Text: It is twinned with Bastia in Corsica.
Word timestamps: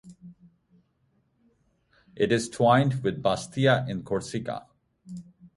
It 2.15 2.31
is 2.31 2.49
twinned 2.49 3.03
with 3.03 3.21
Bastia 3.21 3.85
in 3.87 4.01
Corsica. 4.01 4.65